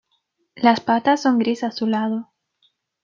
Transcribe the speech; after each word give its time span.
Las 0.55 0.79
patas 0.79 1.21
son 1.21 1.37
gris 1.37 1.63
azulado. 1.63 2.27